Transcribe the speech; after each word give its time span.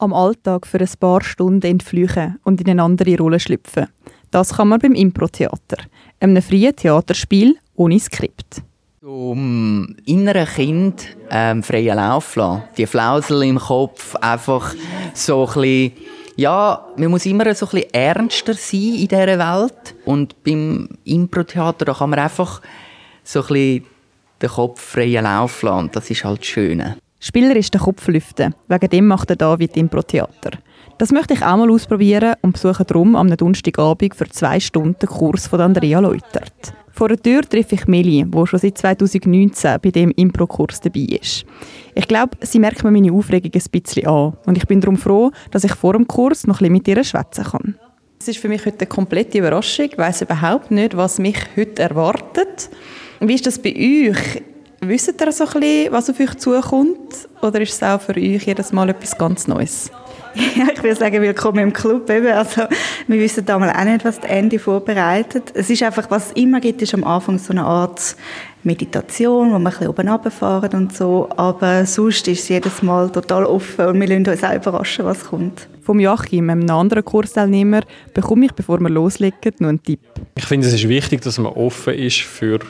am 0.00 0.12
Alltag 0.12 0.66
für 0.66 0.80
ein 0.80 0.88
paar 0.98 1.22
Stunden 1.22 1.66
entflüchen 1.66 2.38
und 2.44 2.60
in 2.60 2.70
eine 2.70 2.82
andere 2.82 3.16
Rolle 3.18 3.38
schlüpfen. 3.38 3.88
Das 4.30 4.54
kann 4.54 4.68
man 4.68 4.78
beim 4.78 4.94
Impro-Theater, 4.94 5.76
einem 6.20 6.42
freien 6.42 6.74
Theaterspiel 6.74 7.56
ohne 7.74 7.98
Skript. 7.98 8.62
Um 9.02 9.96
inneren 10.04 10.46
Kind 10.46 11.16
ähm, 11.30 11.62
freien 11.62 11.96
Lauf 11.96 12.36
lassen. 12.36 12.62
Die 12.76 12.86
Flausel 12.86 13.42
im 13.44 13.58
Kopf, 13.58 14.14
einfach 14.16 14.74
so 15.14 15.46
ein 15.46 15.54
bisschen, 15.54 15.92
ja, 16.36 16.86
man 16.96 17.10
muss 17.10 17.26
immer 17.26 17.54
so 17.54 17.66
ein 17.66 17.70
bisschen 17.70 17.94
ernster 17.94 18.54
sein 18.54 18.94
in 18.94 19.08
dieser 19.08 19.38
Welt. 19.38 19.94
Und 20.04 20.42
beim 20.44 20.88
Impro-Theater, 21.04 21.94
kann 21.94 22.10
man 22.10 22.18
einfach 22.18 22.60
so 23.24 23.40
ein 23.40 23.46
bisschen 23.48 23.86
den 24.42 24.50
Kopf 24.50 24.80
freien 24.80 25.24
Lauf 25.24 25.62
lassen. 25.62 25.90
Das 25.92 26.10
ist 26.10 26.24
halt 26.24 26.40
das 26.40 26.46
Schöne. 26.46 26.96
Spieler 27.22 27.54
ist 27.54 27.74
der 27.74 27.82
Kopf 27.82 28.08
lüften. 28.08 28.54
Wegen 28.66 28.88
dem 28.88 29.06
macht 29.06 29.28
er 29.28 29.36
David 29.36 29.76
Impro-Theater. 29.76 30.52
Das 30.96 31.12
möchte 31.12 31.34
ich 31.34 31.42
auch 31.42 31.58
mal 31.58 31.70
ausprobieren 31.70 32.34
und 32.40 32.54
besuche 32.54 32.82
darum 32.82 33.14
am 33.14 33.28
Donnerstagabend 33.28 34.14
für 34.14 34.26
zwei 34.30 34.58
Stunden 34.58 34.96
den 34.98 35.08
Kurs 35.10 35.46
von 35.46 35.60
Andrea 35.60 36.00
Leutert. 36.00 36.72
Vor 36.92 37.08
der 37.08 37.20
Tür 37.20 37.42
treffe 37.42 37.74
ich 37.74 37.86
Meli, 37.86 38.24
die 38.26 38.46
schon 38.46 38.58
seit 38.58 38.78
2019 38.78 39.76
bei 39.82 39.90
dem 39.90 40.12
Impro-Kurs 40.12 40.80
dabei 40.80 41.18
ist. 41.20 41.44
Ich 41.94 42.08
glaube, 42.08 42.38
sie 42.40 42.58
merkt 42.58 42.82
mir 42.84 42.90
meine 42.90 43.12
Aufregung 43.12 43.52
ein 43.54 43.70
bisschen 43.70 44.06
an 44.06 44.38
und 44.46 44.56
ich 44.56 44.66
bin 44.66 44.80
darum 44.80 44.96
froh, 44.96 45.30
dass 45.50 45.64
ich 45.64 45.74
vor 45.74 45.92
dem 45.92 46.08
Kurs 46.08 46.46
noch 46.46 46.62
ein 46.62 46.72
bisschen 46.72 46.72
mit 46.72 46.88
ihr 46.88 47.04
schwätzen 47.04 47.44
kann. 47.44 47.74
Es 48.18 48.28
ist 48.28 48.38
für 48.38 48.48
mich 48.48 48.64
heute 48.64 48.80
eine 48.80 48.86
komplette 48.86 49.38
Überraschung. 49.38 49.86
Ich 49.86 49.98
weiss 49.98 50.22
überhaupt 50.22 50.70
nicht, 50.70 50.96
was 50.96 51.18
mich 51.18 51.36
heute 51.54 51.82
erwartet. 51.82 52.70
Wie 53.20 53.34
ist 53.34 53.46
das 53.46 53.58
bei 53.58 53.74
euch? 53.74 54.42
Wisst 54.82 55.08
ihr 55.08 55.32
so 55.32 55.44
ein 55.44 55.60
bisschen, 55.60 55.92
was 55.92 56.08
auf 56.08 56.18
euch 56.18 56.34
zukommt? 56.38 57.28
Oder 57.42 57.60
ist 57.60 57.74
es 57.74 57.82
auch 57.82 58.00
für 58.00 58.16
euch 58.16 58.46
jedes 58.46 58.72
Mal 58.72 58.88
etwas 58.88 59.16
ganz 59.16 59.46
Neues? 59.46 59.90
Ja, 60.56 60.68
ich 60.72 60.80
würde 60.80 60.94
sagen, 60.94 61.20
willkommen 61.20 61.58
im 61.58 61.72
Club. 61.72 62.08
Eben. 62.08 62.28
Also, 62.28 62.62
wir 63.08 63.20
wissen 63.20 63.44
damals 63.44 63.76
auch 63.76 63.84
nicht, 63.84 64.04
was 64.04 64.20
die 64.20 64.28
Ende 64.28 64.60
vorbereitet. 64.60 65.50
Es 65.54 65.68
ist 65.70 65.82
einfach, 65.82 66.08
was 66.08 66.28
es 66.28 66.32
immer 66.32 66.60
gibt, 66.60 66.80
ist 66.82 66.94
am 66.94 67.02
Anfang 67.02 67.36
so 67.38 67.52
eine 67.52 67.64
Art 67.64 68.14
Meditation, 68.62 69.48
wo 69.48 69.54
wir 69.54 69.58
ein 69.58 69.64
bisschen 69.64 69.88
oben 69.88 70.08
runterfahren 70.08 70.72
und 70.74 70.96
so. 70.96 71.28
Aber 71.36 71.84
sonst 71.84 72.28
ist 72.28 72.44
es 72.44 72.48
jedes 72.48 72.80
Mal 72.80 73.10
total 73.10 73.44
offen 73.44 73.86
und 73.86 74.00
wir 74.00 74.06
lassen 74.06 74.28
uns 74.28 74.44
auch 74.44 74.54
überraschen, 74.54 75.04
was 75.04 75.24
kommt. 75.24 75.68
Vom 75.82 75.98
Joachim, 75.98 76.48
einem 76.48 76.70
anderen 76.70 77.04
Kursteilnehmer, 77.04 77.80
bekomme 78.14 78.46
ich, 78.46 78.52
bevor 78.52 78.78
wir 78.78 78.88
loslegen, 78.88 79.52
noch 79.58 79.68
einen 79.68 79.82
Tipp. 79.82 80.00
Ich 80.36 80.44
finde, 80.44 80.68
es 80.68 80.72
ist 80.72 80.88
wichtig, 80.88 81.22
dass 81.22 81.38
man 81.38 81.52
offen 81.52 81.94
ist 81.94 82.20
für 82.20 82.60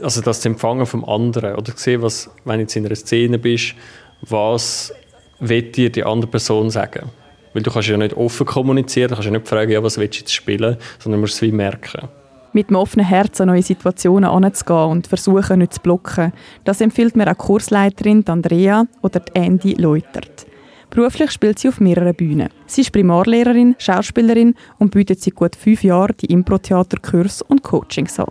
also 0.00 0.20
das 0.20 0.44
Empfangen 0.44 0.86
vom 0.86 1.04
anderen 1.04 1.56
oder 1.56 1.72
sehen, 1.76 2.02
was, 2.02 2.30
wenn 2.44 2.56
du 2.56 2.60
jetzt 2.62 2.76
in 2.76 2.86
einer 2.86 2.94
Szene 2.94 3.38
bist, 3.38 3.74
was 4.22 4.92
will 5.40 5.62
dir 5.62 5.90
die 5.90 6.04
andere 6.04 6.30
Person 6.30 6.70
sagen? 6.70 7.10
Weil 7.52 7.62
du 7.62 7.70
kannst 7.70 7.88
ja 7.88 7.96
nicht 7.96 8.16
offen 8.16 8.46
kommunizieren, 8.46 9.08
du 9.08 9.14
kannst 9.14 9.26
ja 9.26 9.32
nicht 9.32 9.48
fragen, 9.48 9.70
ja, 9.70 9.82
was 9.82 9.98
willst 9.98 10.14
du 10.14 10.20
jetzt 10.20 10.32
spielen, 10.32 10.76
sondern 10.98 11.20
musst 11.20 11.34
es 11.34 11.42
wie 11.42 11.52
merken. 11.52 12.08
Mit 12.54 12.68
einem 12.68 12.76
offenen 12.76 13.06
Herz 13.06 13.40
an 13.40 13.48
neue 13.48 13.62
Situationen 13.62 14.28
anzugehen 14.28 14.90
und 14.90 15.06
versuchen, 15.06 15.58
nicht 15.58 15.74
zu 15.74 15.80
blocken. 15.80 16.32
Das 16.64 16.80
empfiehlt 16.80 17.16
mir 17.16 17.30
auch 17.30 17.38
Kursleiterin 17.38 18.26
Andrea 18.26 18.86
oder 19.00 19.20
die 19.20 19.34
Andy 19.34 19.74
Leutert. 19.74 20.46
Beruflich 20.90 21.30
spielt 21.30 21.58
sie 21.58 21.68
auf 21.68 21.80
mehreren 21.80 22.14
Bühnen. 22.14 22.50
Sie 22.66 22.82
ist 22.82 22.92
Primarlehrerin, 22.92 23.74
Schauspielerin 23.78 24.54
und 24.78 24.90
bietet 24.90 25.22
seit 25.22 25.34
gut 25.34 25.56
fünf 25.56 25.82
Jahren 25.82 26.14
die 26.20 26.26
Impro-Theater-Kurs 26.26 27.40
und 27.40 27.62
Coachings 27.62 28.20
an. 28.20 28.26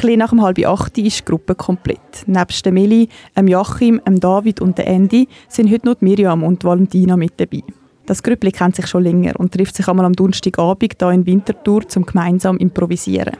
Ein 0.00 0.18
nach 0.18 0.32
halb 0.32 0.58
acht 0.66 0.98
ist 0.98 1.20
die 1.20 1.24
Gruppe 1.24 1.54
komplett. 1.54 2.26
Nebst 2.26 2.64
der 2.64 2.72
Meli, 2.72 3.08
dem 3.36 3.46
Joachim, 3.46 4.00
dem 4.06 4.18
David 4.18 4.60
und 4.60 4.78
der 4.78 4.86
Andy 4.88 5.28
sind 5.48 5.70
heute 5.70 5.86
noch 5.86 6.00
Miriam 6.00 6.42
und 6.42 6.64
Valentina 6.64 7.16
mit 7.16 7.34
dabei. 7.38 7.62
Das 8.06 8.22
Grüppli 8.22 8.50
kennt 8.50 8.74
sich 8.74 8.88
schon 8.88 9.04
länger 9.04 9.38
und 9.38 9.52
trifft 9.52 9.76
sich 9.76 9.86
einmal 9.86 10.06
am 10.06 10.14
Donnerstagabend 10.14 10.96
hier 10.98 11.10
in 11.10 11.24
Winterthur 11.24 11.88
zum 11.88 12.04
gemeinsam 12.04 12.56
improvisieren. 12.58 13.36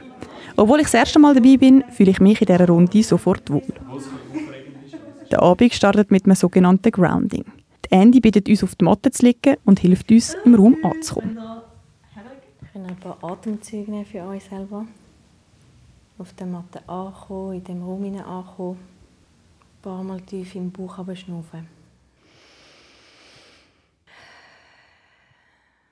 Obwohl 0.55 0.79
ich 0.79 0.85
das 0.85 0.93
erste 0.93 1.19
Mal 1.19 1.33
dabei 1.33 1.57
bin, 1.57 1.83
fühle 1.89 2.11
ich 2.11 2.21
mich 2.21 2.41
in 2.41 2.47
dieser 2.47 2.67
Runde 2.67 3.03
sofort 3.03 3.49
wohl. 3.49 3.61
Der 5.31 5.41
Abend 5.41 5.73
startet 5.73 6.11
mit 6.11 6.25
einem 6.25 6.35
sogenannten 6.35 6.91
Grounding. 6.91 7.43
Die 7.85 7.91
Andy 7.91 8.21
bittet 8.21 8.47
uns 8.47 8.63
auf 8.63 8.75
die 8.75 8.85
Matte 8.85 9.11
zu 9.11 9.25
liegen 9.25 9.57
und 9.65 9.79
hilft 9.79 10.11
uns, 10.11 10.37
im 10.45 10.55
Raum 10.55 10.77
anzukommen. 10.83 11.37
Ich 12.61 12.81
ein 12.81 12.95
paar 12.97 13.17
Atemzüge 13.21 14.05
für 14.05 14.21
euch 14.27 14.43
selber 14.43 14.85
auf 16.17 16.33
der 16.33 16.47
Matte 16.47 16.87
ankommen, 16.87 17.53
in 17.53 17.63
dem 17.63 17.83
Raum 17.83 18.03
ankommen. 18.17 18.77
Ein 18.77 19.81
paar 19.81 20.03
Mal 20.03 20.21
tief 20.21 20.55
im 20.55 20.71
Bauch 20.71 20.95
schnaufen. 21.15 21.67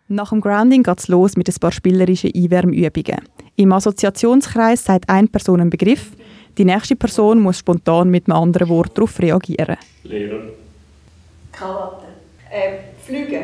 Nach 0.08 0.30
dem 0.30 0.42
Grounding 0.42 0.84
geht 0.84 1.00
es 1.00 1.08
los 1.08 1.38
mit 1.38 1.48
ein 1.48 1.56
paar 1.60 1.72
spielerischen 1.72 2.32
Einwärmübungen. 2.36 3.22
Im 3.56 3.72
Assoziationskreis 3.72 4.84
sagt 4.84 5.10
eine 5.10 5.28
Person 5.28 5.62
einen 5.62 5.70
Begriff, 5.70 6.12
die 6.58 6.66
nächste 6.66 6.98
Person 6.98 7.40
muss 7.40 7.60
spontan 7.60 8.10
mit 8.10 8.28
einem 8.28 8.38
anderen 8.38 8.68
Wort 8.68 8.98
darauf 8.98 9.18
reagieren. 9.20 9.78
Lehrer. 10.04 10.42
Krawatte. 11.52 12.08
Äh, 12.50 12.80
Flüge. 13.06 13.42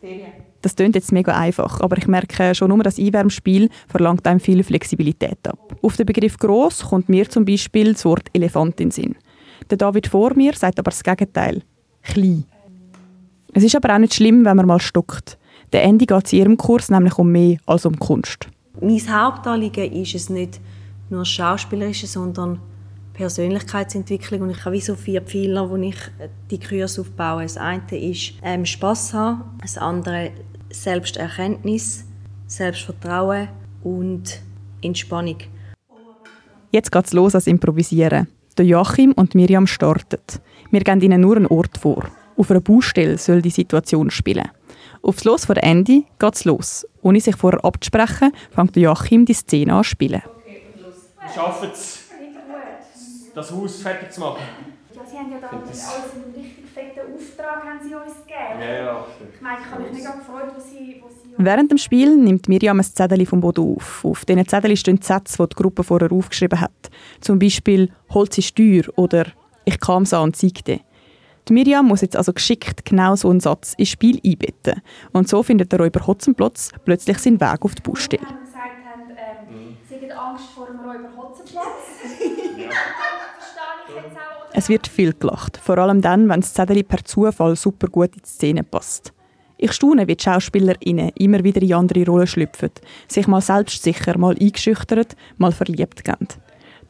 Ferien. 0.00 0.32
Das 0.66 0.74
klingt 0.74 0.96
jetzt 0.96 1.12
mega 1.12 1.32
einfach, 1.32 1.80
aber 1.80 1.96
ich 1.96 2.08
merke 2.08 2.52
schon 2.52 2.70
nur 2.70 2.82
das 2.82 2.98
Einwärmspiel 2.98 3.70
verlangt 3.86 4.26
einem 4.26 4.40
viel 4.40 4.64
Flexibilität 4.64 5.38
ab. 5.46 5.76
Auf 5.80 5.96
den 5.96 6.06
Begriff 6.06 6.36
groß 6.38 6.86
kommt 6.86 7.08
mir 7.08 7.30
zum 7.30 7.44
Beispiel 7.44 7.92
das 7.92 8.04
Wort 8.04 8.26
Elefant 8.32 8.80
in 8.80 8.90
Sinn. 8.90 9.14
Der 9.70 9.78
David 9.78 10.08
vor 10.08 10.34
mir 10.34 10.54
sagt 10.54 10.80
aber 10.80 10.90
das 10.90 11.04
Gegenteil. 11.04 11.62
Klein. 12.02 12.46
Es 13.54 13.62
ist 13.62 13.76
aber 13.76 13.94
auch 13.94 13.98
nicht 13.98 14.14
schlimm, 14.14 14.44
wenn 14.44 14.56
man 14.56 14.66
mal 14.66 14.80
stockt. 14.80 15.38
Der 15.72 15.84
Ende 15.84 16.04
geht 16.04 16.32
in 16.32 16.38
ihrem 16.40 16.56
Kurs 16.56 16.90
nämlich 16.90 17.16
um 17.16 17.30
mehr 17.30 17.58
als 17.66 17.86
um 17.86 17.96
Kunst. 17.96 18.48
Mein 18.80 19.00
Hauptanliegen 19.08 19.92
ist 19.92 20.16
es 20.16 20.30
nicht 20.30 20.60
nur 21.10 21.24
Schauspielerische, 21.24 22.08
sondern 22.08 22.58
Persönlichkeitsentwicklung 23.12 24.42
und 24.42 24.50
ich 24.50 24.64
habe 24.64 24.74
wie 24.74 24.80
so 24.80 24.96
vier 24.96 25.22
Pfeiler, 25.22 25.70
wo 25.70 25.76
ich 25.76 25.96
die 26.50 26.58
Kurse 26.58 27.02
aufbaue. 27.02 27.44
Das 27.44 27.56
eine 27.56 27.82
ist 27.92 28.32
ähm, 28.42 28.66
Spaß 28.66 29.14
haben, 29.14 29.44
das 29.62 29.78
andere 29.78 30.32
Selbsterkenntnis, 30.82 32.04
Selbstvertrauen 32.46 33.48
und 33.82 34.40
Entspannung. 34.82 35.38
Jetzt 36.70 36.92
geht 36.92 37.06
es 37.06 37.12
los 37.12 37.34
als 37.34 37.46
Improvisieren. 37.46 38.28
Der 38.58 38.66
Joachim 38.66 39.12
und 39.12 39.34
Miriam 39.34 39.66
starten. 39.66 40.20
Wir 40.70 40.80
geben 40.80 41.00
ihnen 41.00 41.20
nur 41.20 41.36
einen 41.36 41.46
Ort 41.46 41.78
vor. 41.78 42.04
Auf 42.36 42.50
einer 42.50 42.60
Baustelle 42.60 43.18
soll 43.18 43.42
die 43.42 43.50
Situation 43.50 44.10
spielen. 44.10 44.50
Aufs 45.02 45.24
Los 45.24 45.44
von 45.44 45.56
Andy 45.56 46.04
geht 46.18 46.34
es 46.34 46.44
los. 46.44 46.86
Ohne 47.02 47.20
sich 47.20 47.36
vorher 47.36 47.64
abzusprechen, 47.64 48.32
fängt 48.50 48.76
Joachim 48.76 49.24
die 49.24 49.34
Szene 49.34 49.74
an 49.74 49.84
zu 49.84 49.90
spielen. 49.90 50.22
Okay, 50.24 50.62
los. 50.82 50.94
Wir 51.20 51.30
schaffen 51.30 51.70
es, 51.72 52.04
das 53.34 53.50
Haus 53.50 53.82
fertig 53.82 54.12
zu 54.12 54.20
machen. 54.20 54.75
Ja, 54.96 55.02
Sie 55.04 55.18
haben 55.18 55.30
ja 55.30 55.38
da 55.38 55.48
alles 55.48 55.86
einen 56.14 56.34
richtig 56.34 56.64
fetten 56.72 57.14
Auftrag 57.14 57.64
haben 57.64 57.80
Sie 57.82 57.94
uns 57.94 58.14
gegeben. 58.24 58.60
Ja, 58.60 58.84
ja. 58.84 59.06
Ich 59.34 59.40
meine, 59.42 59.58
ich 59.60 59.70
habe 59.70 59.82
mich 59.82 59.92
mega 59.92 60.10
gefreut, 60.12 60.52
wo 60.54 60.60
Sie, 60.60 61.02
wo 61.02 61.08
Sie 61.08 61.34
Während 61.36 61.70
dem 61.70 61.76
Spiel 61.76 62.16
nimmt 62.16 62.48
Miriam 62.48 62.80
ein 62.80 62.84
Zettel 62.84 63.26
vom 63.26 63.40
Boden 63.40 63.76
auf. 63.76 64.04
Auf 64.06 64.24
diesen 64.24 64.48
Zetteln 64.48 64.76
stehen 64.76 65.02
Sätze, 65.02 65.36
die 65.42 65.48
die 65.50 65.62
Gruppe 65.62 65.84
vorher 65.84 66.10
aufgeschrieben 66.10 66.60
hat. 66.60 66.90
Zum 67.20 67.38
Beispiel 67.38 67.90
«Holz 68.08 68.38
ist 68.38 68.56
teuer» 68.56 68.84
oder 68.96 69.26
«Ich 69.66 69.78
kam 69.80 70.06
so 70.06 70.18
und 70.20 70.34
zeigte». 70.34 70.80
Die 71.48 71.52
Miriam 71.52 71.86
muss 71.86 72.00
jetzt 72.00 72.16
also 72.16 72.32
geschickt 72.32 72.86
genau 72.86 73.14
so 73.16 73.28
einen 73.28 73.40
Satz 73.40 73.74
ins 73.74 73.90
Spiel 73.90 74.18
einbetten. 74.24 74.80
Und 75.12 75.28
so 75.28 75.42
findet 75.42 75.72
der 75.72 75.78
Räuber 75.78 76.06
Hotzenplotz 76.06 76.70
plötzlich 76.86 77.18
seinen 77.18 77.40
Weg 77.40 77.62
auf 77.62 77.74
die 77.74 77.82
Baustelle. 77.82 78.26
Sie 78.26 78.46
gesagt 78.46 78.70
haben, 78.84 79.10
ähm, 79.10 79.76
Sie 79.88 80.10
haben 80.10 80.30
Angst 80.30 80.46
vor 80.52 80.66
dem 80.66 80.80
Räuber 80.80 81.10
Hotzenplotz. 81.16 81.85
Es 84.58 84.70
wird 84.70 84.86
viel 84.88 85.12
gelacht, 85.12 85.58
vor 85.58 85.76
allem 85.76 86.00
dann, 86.00 86.30
wenn 86.30 86.40
das 86.40 86.54
Zettel 86.54 86.82
per 86.82 87.04
Zufall 87.04 87.56
super 87.56 87.88
gut 87.88 88.16
in 88.16 88.22
die 88.22 88.26
Szene 88.26 88.64
passt. 88.64 89.12
Ich 89.58 89.72
staune, 89.72 90.08
wie 90.08 90.16
die 90.16 90.24
SchauspielerInnen 90.24 91.10
immer 91.18 91.44
wieder 91.44 91.60
in 91.60 91.74
andere 91.74 92.06
Rollen 92.06 92.26
schlüpfen, 92.26 92.70
sich 93.06 93.26
mal 93.26 93.42
selbstsicher, 93.42 94.16
mal 94.16 94.34
eingeschüchtert, 94.40 95.14
mal 95.36 95.52
verliebt 95.52 96.02
gehen. 96.02 96.28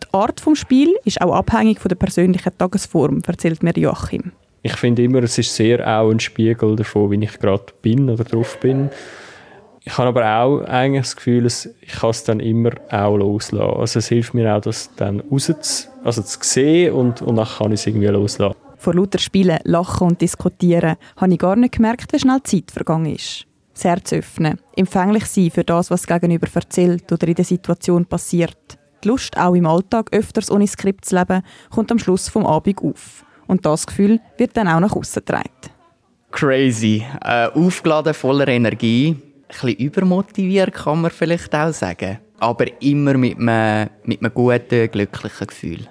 Die 0.00 0.06
Art 0.12 0.46
des 0.46 0.58
Spiels 0.60 0.92
ist 1.04 1.20
auch 1.20 1.34
abhängig 1.34 1.80
von 1.80 1.88
der 1.88 1.96
persönlichen 1.96 2.56
Tagesform, 2.56 3.22
erzählt 3.26 3.64
mir 3.64 3.76
Joachim. 3.76 4.30
Ich 4.62 4.76
finde 4.76 5.02
immer, 5.02 5.24
es 5.24 5.36
ist 5.36 5.52
sehr 5.52 5.80
auch 5.80 6.12
ein 6.12 6.20
Spiegel 6.20 6.76
davon, 6.76 7.10
wie 7.10 7.24
ich 7.24 7.36
gerade 7.40 7.72
bin 7.82 8.08
oder 8.08 8.22
drauf 8.22 8.60
bin. 8.60 8.90
Ich 9.88 9.96
habe 9.96 10.08
aber 10.08 10.42
auch 10.42 10.64
eigentlich 10.64 11.04
das 11.04 11.14
Gefühl, 11.14 11.46
ich 11.46 11.92
kann 11.92 12.10
es 12.10 12.24
dann 12.24 12.40
immer 12.40 12.72
auch 12.90 13.16
loslassen. 13.16 13.78
Also 13.78 14.00
es 14.00 14.08
hilft 14.08 14.34
mir 14.34 14.52
auch, 14.54 14.60
das 14.60 14.90
dann 14.96 15.20
raus 15.20 15.46
zu, 15.60 15.88
also 16.02 16.22
zu 16.22 16.38
sehen 16.42 16.92
und, 16.92 17.22
und 17.22 17.36
dann 17.36 17.46
kann 17.46 17.70
ich 17.70 17.80
es 17.80 17.86
irgendwie 17.86 18.08
loslassen. 18.08 18.56
Vor 18.78 18.94
lauter 18.94 19.20
Spielen, 19.20 19.58
Lachen 19.62 20.08
und 20.08 20.20
Diskutieren 20.20 20.96
habe 21.16 21.32
ich 21.32 21.38
gar 21.38 21.54
nicht 21.54 21.76
gemerkt, 21.76 22.12
wie 22.12 22.18
schnell 22.18 22.40
die 22.40 22.62
Zeit 22.62 22.72
vergangen 22.72 23.14
ist. 23.14 23.46
Das 23.74 23.84
Herz 23.84 24.12
öffnen, 24.12 24.58
empfänglich 24.74 25.26
sein 25.26 25.52
für 25.52 25.62
das, 25.62 25.88
was 25.92 26.06
gegenüber 26.06 26.48
erzählt 26.52 27.10
oder 27.12 27.28
in 27.28 27.34
der 27.34 27.44
Situation 27.44 28.06
passiert. 28.06 28.78
Die 29.04 29.08
Lust, 29.08 29.38
auch 29.38 29.54
im 29.54 29.66
Alltag 29.66 30.12
öfters 30.12 30.50
ohne 30.50 30.66
Skript 30.66 31.04
zu 31.04 31.14
leben, 31.14 31.42
kommt 31.70 31.92
am 31.92 32.00
Schluss 32.00 32.28
vom 32.28 32.44
Abend 32.44 32.82
auf. 32.82 33.24
Und 33.46 33.64
das 33.64 33.86
Gefühl 33.86 34.18
wird 34.36 34.56
dann 34.56 34.66
auch 34.66 34.80
nach 34.80 34.96
außen 34.96 35.22
getragen. 35.24 35.50
Crazy. 36.32 37.04
Äh, 37.22 37.46
aufgeladen, 37.46 38.12
voller 38.12 38.48
Energie. 38.48 39.16
Bisschen 39.48 39.76
übermotiviert 39.76 40.75
kann 40.75 41.02
man 41.02 41.10
vielleicht 41.10 41.54
auch 41.54 41.72
sagen. 41.72 42.19
Aber 42.38 42.66
immer 42.82 43.14
mit 43.16 43.38
einem, 43.38 43.88
mit 44.04 44.20
einem 44.20 44.34
guten, 44.34 44.90
glücklichen 44.90 45.46
Gefühl. 45.46 45.88